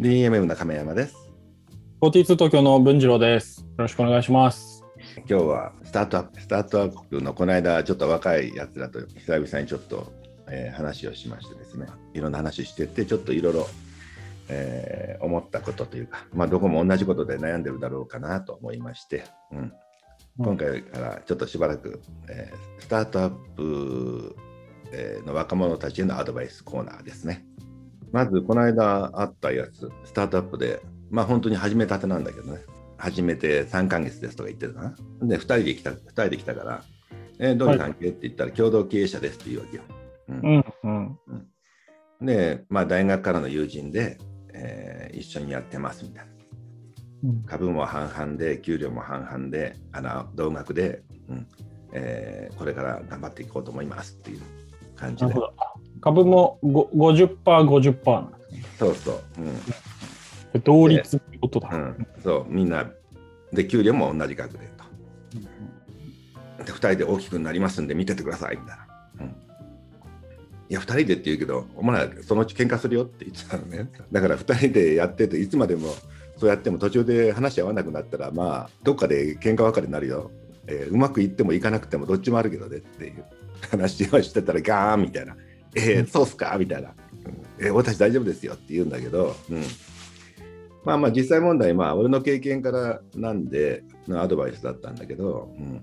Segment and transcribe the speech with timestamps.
[0.00, 1.16] DMM の亀山です。
[2.02, 3.62] 42東京の文次郎です。
[3.62, 4.84] よろしくお願いします。
[5.28, 10.12] 今日はスタートアップ、スタートアップのこの間、ちょっと若いやつらと久々にちょっと、
[10.48, 13.66] えー話をしましてですね、いろんな話してて、ちょっといろいろ、
[14.48, 19.72] えー思ったことというか、まあ、どこも同じことで悩んでるだろうかなと思いまして、うん、
[20.38, 24.36] 今回からちょっとしばらく、えースタートアップ、
[24.92, 27.44] えーの若者たちへのアドバイスコーナーですね。
[28.12, 32.60] まず、この間あったやつ、スタートアップで、まあ本当に始めたてなんだけどね、
[32.96, 34.82] 始めて3ヶ月ですとか言ってたか
[35.20, 35.26] な。
[35.28, 36.82] で、2人で来た、二人で来たから、
[37.38, 39.82] えーどういう関係って言ったら、共同経営者ですって言うわけよ。
[40.28, 41.18] うんうん
[42.20, 42.26] うん。
[42.26, 44.18] で、まあ大学からの友人で、
[44.52, 46.32] えー一緒にやってますみたいな。
[47.24, 51.46] うん株も半々で、給料も半々で、あの同額で、うん
[51.92, 54.40] えーこれから頑張っていこうと思いますっていう
[54.96, 55.46] 感じでなるほ。
[55.46, 55.54] ど。
[56.00, 58.64] 株もご50%、50%なんですね。
[58.78, 59.22] そうそう。
[60.54, 60.62] うん。
[60.62, 61.68] 同率ってことだ。
[61.72, 62.46] うん、そう。
[62.48, 62.90] みんな
[63.52, 64.78] で給料も同じ額でと。
[66.64, 68.86] で2人で大きくなりますんで見ててくださいみたいな、
[69.20, 73.88] うん、いや2人でって言うけどお前らそのうち喧嘩するよって言ってたのね。
[74.12, 75.94] だから2人でやってていつまでも
[76.36, 80.30] そうやっても途中で話合わなくなったらまあどっかで喧嘩別れになるよ、
[80.66, 83.24] えーうまくいってもいかなくてもどっちもあるけどねっていう
[83.70, 85.36] 話をしてたらガーンみたいな
[85.74, 86.94] 「えー、そうっすか?」みたいな
[87.26, 89.62] 「うんえー私大丈夫ですよ」って言うんだけど、うん、
[90.84, 95.82] まあまあ実際問題、まあ俺の経験からなんでのアドバイスだったんだけど、うん。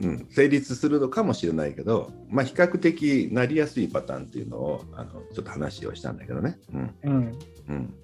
[0.00, 6.58] うん、成立するのかもしれないけど、まあ比較的なりやすいパターンっていうのをあのちょっと話をしたんだけどね。
[6.72, 6.94] うん。
[7.02, 7.38] うん。
[7.68, 7.94] うん、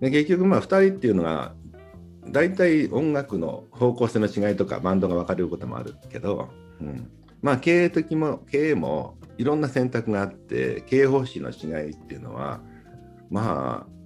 [0.00, 1.54] で結局まあ2人っていうのが
[2.28, 6.48] 大体音楽の方向性の違いとかバンドが分かれることもあるけど、
[6.80, 12.60] うん、まあ経営的も経営もいろんな選択があって経営方針の違いっていうのは
[13.30, 13.96] まあ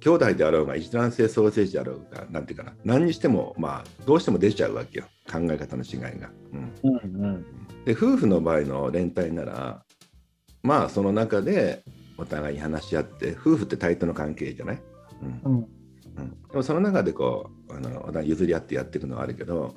[0.00, 6.30] 兄弟であろうが一卵性ソーセージであろうがなんていうかな何にしてもまあどうしても出ちゃうわけよ考え方の違いが。
[6.52, 6.72] うん。
[6.82, 7.44] うんうん。
[7.84, 9.82] で夫婦の場合の連帯なら
[10.62, 11.82] まあその中で
[12.16, 14.82] お互いに話し合って夫婦って対等の関係じゃない、
[15.22, 15.52] うん。
[15.52, 15.66] うん。
[16.16, 19.74] うん、でもその中でこうあの譲り合ってやっていくのはあるけど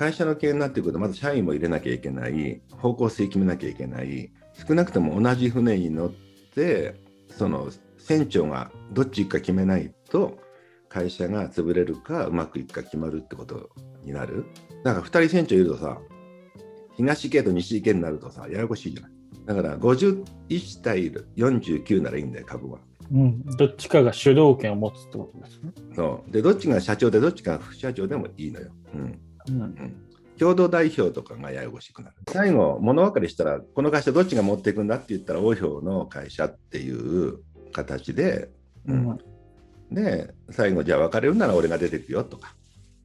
[0.00, 2.62] 会社の経営になってくるとまず社員も入れなきゃいけない。
[2.70, 4.32] 方向性決めなきゃいけない。
[4.66, 6.94] 少なくとも同じ船に乗って
[7.28, 7.68] その
[7.98, 10.38] 船長がどっち行くか決めないと
[10.88, 13.68] 会社が潰れるかうまくいくか決まるってこと
[14.02, 14.46] になる。
[14.84, 15.98] だから2人船長いるとさ
[16.96, 19.12] 東行けと西行けになるとさややこしいじゃない。
[19.44, 22.78] だから51対49ならいいんだよ株は。
[23.12, 23.42] うん。
[23.42, 25.72] どっちかが主導権を持つってことですね。
[25.94, 26.30] そう。
[26.32, 29.62] でどっちが社長でどっちが副社長でもいいのよ、うんうん。
[29.62, 29.96] うん、
[30.38, 32.16] 共同代表とかがややこしくなる。
[32.28, 37.38] 最後物分かりしたらこの会社どっちが持っていくんだって言ったら王票の会社っていう
[37.72, 38.50] 形で、
[38.86, 39.08] ううん。
[39.10, 39.18] ん
[39.90, 42.54] で最後じゃあ別れるなら俺が出てくよとか。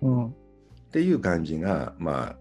[0.01, 0.27] うん。
[0.27, 0.33] っ
[0.91, 2.35] ていう感じがまあ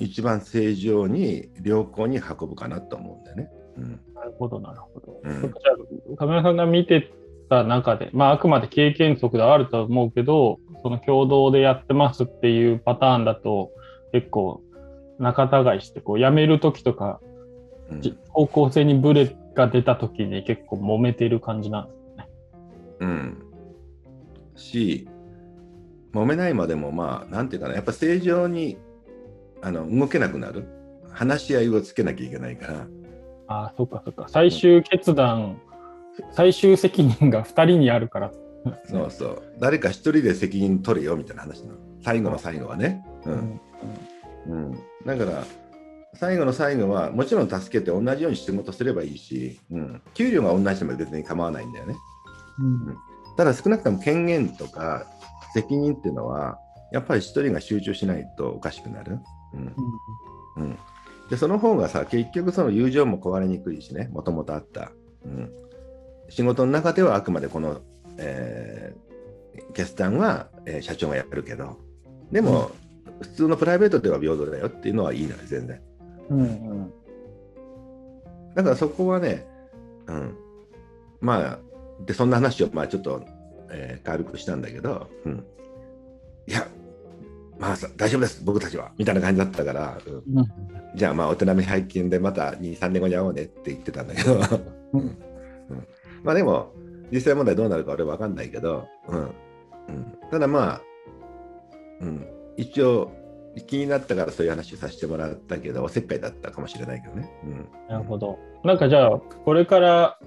[0.00, 3.50] 一番正常に良好に運ぶかなと思うんだよね。
[3.76, 4.00] うん。
[4.14, 5.20] なるほど、なるほど。
[5.22, 5.42] うん。
[5.42, 5.50] じゃ
[6.14, 7.12] あ、亀山さんが見て
[7.50, 13.70] た中で、まあ、あくまで経験則ではあるとは思うけど、その共同でやってますっていうパターンだと、
[14.12, 14.62] 結構、
[15.18, 17.20] 仲違いして、こう、辞めるときとか、
[17.90, 22.28] うんじ方向性にブレが出たときに結構揉めてる感じなんですね。
[23.00, 23.42] うん、
[24.54, 25.08] し
[26.12, 28.78] 揉めないまでもまあなんていうかなやっぱ正常に
[29.60, 30.68] あの動けなくなる
[31.10, 32.86] 話し合いをつけなきゃいけないから
[33.50, 34.26] ああ、そっかそっか。
[34.28, 35.60] 最終決断、
[36.30, 38.30] 最終責任が2人にあるから。
[38.88, 39.42] そうそう。
[39.58, 41.78] 誰か一人で責任取れよみたいな話なの。
[42.02, 43.36] 最後の最後はね、ううん。
[43.36, 43.60] ん。
[44.46, 45.44] うん、だから
[46.14, 51.96] 最後の最後はもちろん助けて同じように仕事すればいいし、うん、給料が同じでも別に構わないんだよね。
[52.58, 52.96] うん。
[53.36, 55.06] ただ少なくとも権限とか
[55.54, 56.58] 責任っていうのは
[56.92, 59.18] やっぱり一人が集中しないとおかしくなる、
[59.54, 59.74] うん。
[60.56, 60.78] うん、
[61.30, 64.08] でその方がさ結局その友情も壊れにくいしね。
[64.12, 64.90] もともとあった、
[65.24, 65.50] うん、
[66.28, 67.80] 仕事の中ではあくまでこの、
[68.20, 69.10] えー
[69.72, 71.76] 決断は、えー社長がやるけど
[72.30, 72.70] でも、
[73.20, 75.80] 普通のプライベートでは平等だよっていうのはいいのよ全然。
[76.30, 76.92] うんうん。
[78.54, 79.46] だからそこはね、
[80.06, 80.36] うん、
[81.20, 81.58] まあ
[82.06, 83.24] でそんな話をまあちょっと、
[83.70, 85.44] えー軽くしたんだけど、うん、
[86.46, 86.66] いや
[87.58, 90.38] まあさ大丈夫です僕たちはみたいな感じだったから、うん。
[90.38, 90.46] うん。
[90.96, 94.40] じゃあまあお手並み拝見でまた2、3年後に会おうねって言ってたんだけど、
[94.94, 95.00] うん。
[95.00, 95.16] うん。
[96.22, 96.72] まあでも
[97.12, 100.80] 実際問題どうなるか俺は分かんないけど、うんうん、ただまあ、
[102.00, 102.26] うん、
[102.56, 103.12] 一応
[103.66, 107.30] 気になったからそういう話をさせてもらったけどおせっかいだったかもしれないけどね。
[107.44, 108.38] うん、なるほど。
[108.64, 110.18] なんかじゃあ、これから、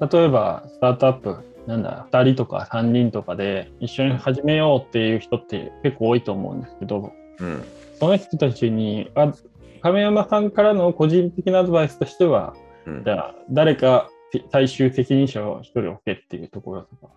[0.00, 1.36] 例えばスタートアップ
[1.66, 7.62] なんだ、2人とか3人とかで一緒に始めようっていう人って結構多いと思うんですけど、うん。
[8.00, 9.32] その人たちに、あ
[9.80, 12.54] 亀山さんからの個人的なアドバイスとしては、
[12.86, 13.04] うん。
[13.04, 14.10] じゃあ、誰か
[14.50, 17.12] 最終責任者を1人置けっていうところとか。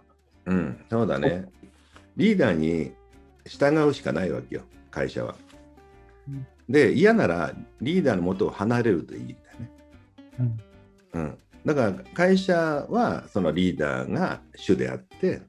[0.47, 1.45] うん、そうだね。
[2.17, 2.93] リーダーに
[3.45, 5.35] 従うしかないわけよ、会社は
[6.27, 6.47] うん。
[6.69, 9.71] で、嫌ならリーダーの元を離れるといいんだよね。
[10.39, 10.59] うん
[11.13, 12.55] うん、だから会社
[12.89, 15.41] はそのリーダーが主であって、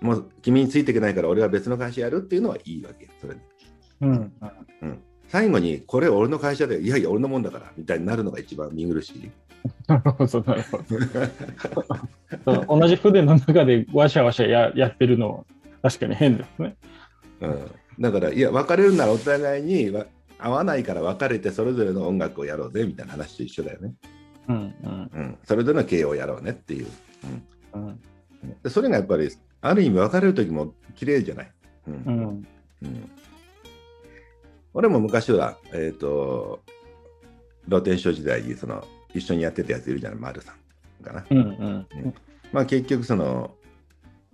[0.00, 3.40] うん、もう君についていけないから俺は別の会社やるっていうのはいいわけ、それで。
[4.02, 4.32] うん
[4.82, 9.30] うん、最後にこれ俺の会社でいやいや俺のもんだからみたいになるのが一番見苦しい。
[9.86, 10.78] なるほど、なるほ
[12.66, 12.78] ど。
[12.80, 15.44] 同じ船の中でわしゃわしゃややってるのは
[15.82, 16.76] 確かに変ですね。
[17.40, 17.70] うん、
[18.00, 20.06] だからいや別れるならお互いにわ
[20.38, 23.94] 合わないから別れてそれぞれの音楽をやろうぜみたいな話と一緒だよね。
[24.48, 25.10] うんうん。
[25.14, 26.86] うん、それぞれの経営をやろうねっていう、
[27.74, 27.82] うん。
[27.82, 28.00] うん、
[28.62, 29.28] でそれがやっぱり
[29.60, 31.52] ある意味別れる時も綺麗じゃない。
[31.88, 31.94] うん。
[31.94, 32.20] うん。
[32.82, 33.10] うん。
[34.74, 36.60] 俺も昔は、えー、と
[37.68, 38.86] 露天商時代にその
[39.18, 40.52] 一緒にやってたやついるじゃない丸さ
[41.00, 41.24] んかな。
[41.30, 42.14] うんうん。
[42.52, 43.54] まあ、結局その、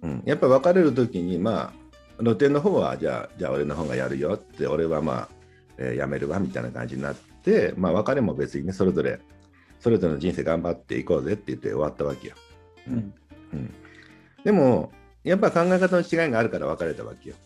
[0.02, 1.73] うん、やっぱ別れる時にま
[2.19, 5.29] あ露店の方はじゃあじゃあ俺の方がやるよって俺はまあ、
[5.79, 9.20] えー辞めるわみたいな感じになって、まあ、別れも別にねそれぞれ
[9.81, 12.34] それぞれの人生頑張っていこうぜって言って終わったわけよ。
[12.88, 13.14] うん。
[13.52, 13.75] うん、
[14.44, 14.93] でも
[15.25, 17.37] やっぱ考え方の違いがあるから別れたわけよ。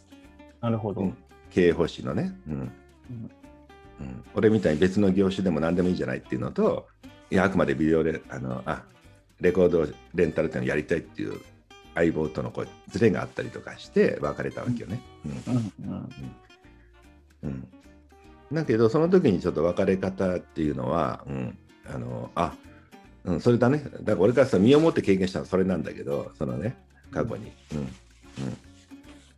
[0.61, 1.03] なるほど。
[1.03, 1.17] うん。
[1.51, 2.73] 経営方針のね、うん。
[4.01, 6.87] うん、俺みたいに別の業種でも何でもいいじゃないっていうのと
[7.31, 8.83] いやあくまでビデオレあのあ
[9.41, 11.41] レコードレンタルっていうのをやりたいっていう
[11.95, 15.01] 相棒とのこうズレがあったりとかして別れたわけよね。
[15.25, 15.55] うん。
[15.55, 15.73] うん。
[15.83, 16.09] うん。
[17.43, 17.69] うん、
[18.53, 21.59] だけどその時にちょっと別れ方っていうのは、うん、
[21.93, 22.55] あのあ、
[23.25, 23.79] うん、それだね。
[23.79, 26.77] だから俺からさ身をもって経験したのはそれなんだけどそのね
[27.11, 27.79] 過去に、うん。
[27.79, 27.89] うん、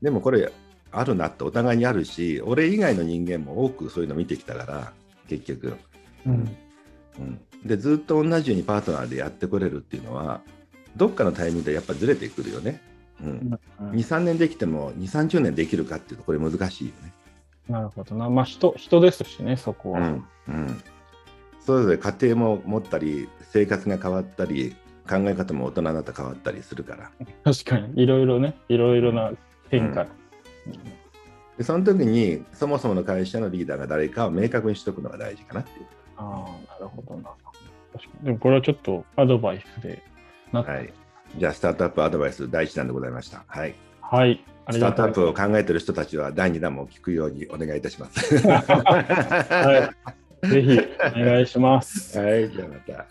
[0.03, 0.51] でもこれ
[0.91, 4.93] あるなってお互いにあるし俺以外の人間も多くそういうの見てきたから
[5.29, 5.77] 結局、
[6.27, 6.57] うん
[7.19, 10.41] うん、でずっと同じようにパートナーでやってこれるっていうのは
[10.97, 12.81] どっかのタイミングでやっぱずれてくるよね、
[13.23, 13.61] うん。
[13.81, 13.91] うん。
[13.91, 17.13] 23年できても2 3 0年できるかっていうとこれ難しいよね。
[17.69, 18.29] なるほどな。
[18.29, 20.01] まあ人人ですしね、そこは。
[20.01, 20.25] うん。
[20.49, 20.83] うん、
[21.61, 24.75] それぞれ家庭も持ったり生活が変わったり
[25.09, 27.11] 考え方も大人になったら変わったりするから。
[27.45, 29.33] 確かに、いろいろね、いろいろな
[29.71, 30.07] 変化。
[31.57, 35.87] でその時にそもそもの会社のリーダーが誰かを明確にしておくのが大事かなっていう。
[36.19, 37.31] ああ、なるほどな。
[38.23, 40.03] でもこれはちょっとアドバイスで
[40.53, 40.63] な。
[40.63, 40.93] はい、
[41.37, 43.45] じゃあスタートアップアドバイス第1弾でございました。
[43.47, 44.45] はい、はい。
[44.71, 48.37] スタートアップを考えている人たちは第2弾も聞くようにお願いいたします。
[48.47, 49.91] は
[50.43, 50.49] い。
[50.49, 50.79] ぜひ
[51.19, 52.19] お願いします。
[52.19, 53.07] はい、じゃあまた。